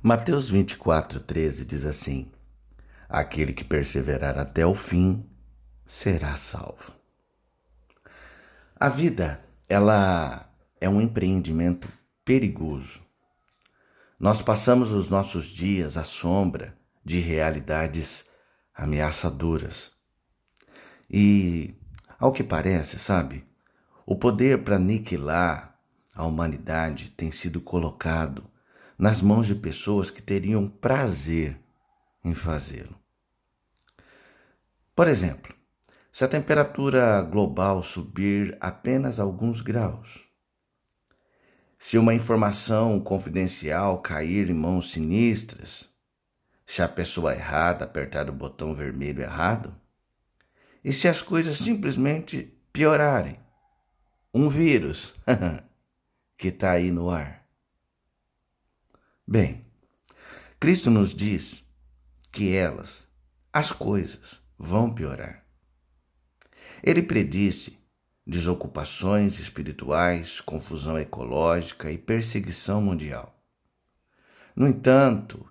Mateus 0.00 0.48
24, 0.48 1.18
13 1.18 1.64
diz 1.64 1.84
assim: 1.84 2.30
Aquele 3.08 3.52
que 3.52 3.64
perseverar 3.64 4.38
até 4.38 4.64
o 4.64 4.72
fim 4.72 5.28
será 5.84 6.36
salvo. 6.36 6.92
A 8.78 8.88
vida, 8.88 9.44
ela 9.68 10.48
é 10.80 10.88
um 10.88 11.00
empreendimento 11.00 11.88
perigoso. 12.24 13.02
Nós 14.20 14.40
passamos 14.40 14.92
os 14.92 15.10
nossos 15.10 15.46
dias 15.46 15.96
à 15.96 16.04
sombra 16.04 16.78
de 17.04 17.18
realidades 17.18 18.24
ameaçadoras. 18.72 19.90
E, 21.10 21.74
ao 22.20 22.32
que 22.32 22.44
parece, 22.44 23.00
sabe, 23.00 23.44
o 24.06 24.14
poder 24.14 24.62
para 24.62 24.76
aniquilar 24.76 25.76
a 26.14 26.24
humanidade 26.24 27.10
tem 27.10 27.32
sido 27.32 27.60
colocado 27.60 28.47
nas 28.98 29.22
mãos 29.22 29.46
de 29.46 29.54
pessoas 29.54 30.10
que 30.10 30.20
teriam 30.20 30.68
prazer 30.68 31.56
em 32.24 32.34
fazê-lo. 32.34 32.98
Por 34.94 35.06
exemplo, 35.06 35.54
se 36.10 36.24
a 36.24 36.28
temperatura 36.28 37.22
global 37.22 37.84
subir 37.84 38.58
apenas 38.60 39.20
alguns 39.20 39.60
graus, 39.60 40.26
se 41.78 41.96
uma 41.96 42.12
informação 42.12 42.98
confidencial 42.98 44.02
cair 44.02 44.50
em 44.50 44.54
mãos 44.54 44.90
sinistras, 44.90 45.88
se 46.66 46.82
a 46.82 46.88
pessoa 46.88 47.32
errada 47.32 47.84
apertar 47.84 48.28
o 48.28 48.32
botão 48.32 48.74
vermelho 48.74 49.22
errado, 49.22 49.72
e 50.82 50.92
se 50.92 51.06
as 51.06 51.22
coisas 51.22 51.58
simplesmente 51.58 52.58
piorarem, 52.72 53.38
um 54.34 54.48
vírus 54.48 55.14
que 56.36 56.48
está 56.48 56.72
aí 56.72 56.90
no 56.90 57.10
ar 57.10 57.37
Bem, 59.30 59.66
Cristo 60.58 60.90
nos 60.90 61.14
diz 61.14 61.62
que 62.32 62.54
elas, 62.54 63.06
as 63.52 63.70
coisas, 63.70 64.40
vão 64.58 64.90
piorar. 64.90 65.44
Ele 66.82 67.02
predisse 67.02 67.78
desocupações 68.26 69.38
espirituais, 69.38 70.40
confusão 70.40 70.98
ecológica 70.98 71.92
e 71.92 71.98
perseguição 71.98 72.80
mundial. 72.80 73.38
No 74.56 74.66
entanto, 74.66 75.44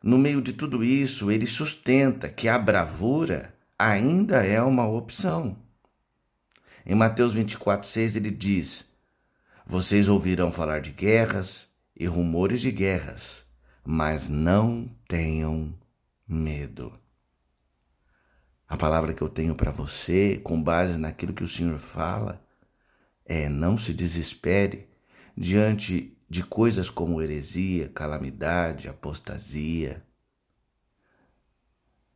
no 0.00 0.16
meio 0.16 0.40
de 0.40 0.52
tudo 0.52 0.84
isso, 0.84 1.28
ele 1.28 1.44
sustenta 1.48 2.28
que 2.28 2.48
a 2.48 2.56
bravura 2.56 3.52
ainda 3.76 4.46
é 4.46 4.62
uma 4.62 4.86
opção. 4.86 5.60
Em 6.86 6.94
Mateus 6.94 7.34
24,6 7.34 8.14
ele 8.14 8.30
diz: 8.30 8.84
Vocês 9.66 10.08
ouvirão 10.08 10.52
falar 10.52 10.80
de 10.80 10.92
guerras 10.92 11.67
e 11.98 12.06
rumores 12.06 12.60
de 12.60 12.70
guerras, 12.70 13.44
mas 13.84 14.28
não 14.28 14.88
tenham 15.08 15.76
medo. 16.26 16.96
A 18.68 18.76
palavra 18.76 19.12
que 19.12 19.22
eu 19.22 19.28
tenho 19.28 19.54
para 19.54 19.72
você, 19.72 20.38
com 20.44 20.62
base 20.62 20.96
naquilo 20.98 21.32
que 21.32 21.42
o 21.42 21.48
Senhor 21.48 21.78
fala, 21.78 22.46
é 23.24 23.48
não 23.48 23.76
se 23.76 23.92
desespere 23.92 24.88
diante 25.36 26.16
de 26.30 26.44
coisas 26.44 26.88
como 26.88 27.20
heresia, 27.20 27.88
calamidade, 27.88 28.88
apostasia. 28.88 30.04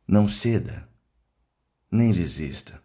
Não 0.07 0.27
ceda, 0.27 0.87
nem 1.91 2.11
desista, 2.11 2.81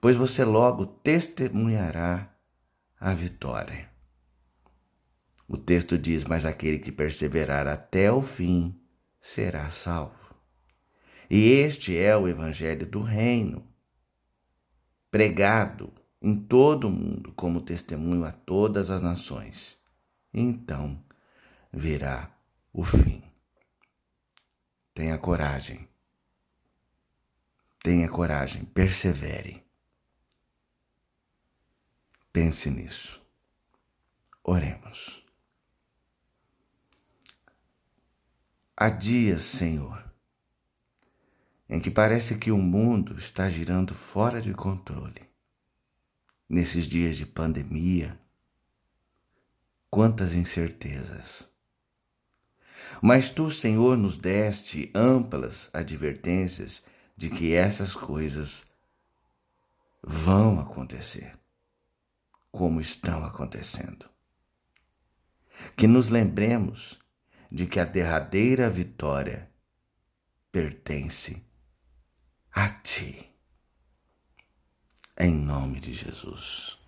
pois 0.00 0.16
você 0.16 0.44
logo 0.44 0.84
testemunhará 0.84 2.34
a 2.98 3.14
vitória. 3.14 3.97
O 5.48 5.56
texto 5.56 5.96
diz: 5.96 6.24
Mas 6.24 6.44
aquele 6.44 6.78
que 6.78 6.92
perseverar 6.92 7.66
até 7.66 8.12
o 8.12 8.20
fim 8.20 8.78
será 9.18 9.70
salvo. 9.70 10.34
E 11.30 11.52
este 11.52 11.96
é 11.96 12.14
o 12.16 12.28
Evangelho 12.28 12.86
do 12.86 13.00
Reino, 13.00 13.66
pregado 15.10 15.92
em 16.20 16.36
todo 16.36 16.88
o 16.88 16.90
mundo 16.90 17.32
como 17.32 17.62
testemunho 17.62 18.24
a 18.24 18.32
todas 18.32 18.90
as 18.90 19.00
nações. 19.00 19.78
Então 20.32 21.02
virá 21.72 22.30
o 22.72 22.84
fim. 22.84 23.22
Tenha 24.94 25.16
coragem. 25.16 25.88
Tenha 27.82 28.08
coragem, 28.08 28.64
persevere. 28.64 29.64
Pense 32.32 32.70
nisso. 32.70 33.22
Oremos. 34.42 35.27
Há 38.80 38.90
dias, 38.90 39.42
Senhor, 39.42 40.08
em 41.68 41.80
que 41.80 41.90
parece 41.90 42.38
que 42.38 42.52
o 42.52 42.56
mundo 42.56 43.18
está 43.18 43.50
girando 43.50 43.92
fora 43.92 44.40
de 44.40 44.54
controle. 44.54 45.28
Nesses 46.48 46.86
dias 46.86 47.16
de 47.16 47.26
pandemia, 47.26 48.16
quantas 49.90 50.32
incertezas. 50.32 51.50
Mas 53.02 53.30
tu, 53.30 53.50
Senhor, 53.50 53.96
nos 53.96 54.16
deste 54.16 54.92
amplas 54.94 55.70
advertências 55.72 56.80
de 57.16 57.30
que 57.30 57.54
essas 57.54 57.96
coisas 57.96 58.64
vão 60.00 60.60
acontecer, 60.60 61.36
como 62.52 62.80
estão 62.80 63.24
acontecendo. 63.24 64.08
Que 65.76 65.88
nos 65.88 66.10
lembremos 66.10 66.96
de 67.50 67.66
que 67.66 67.80
a 67.80 67.84
derradeira 67.84 68.68
vitória 68.68 69.50
pertence 70.52 71.42
a 72.52 72.68
ti. 72.68 73.30
Em 75.16 75.34
nome 75.34 75.80
de 75.80 75.92
Jesus. 75.92 76.78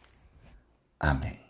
Amém. 0.98 1.49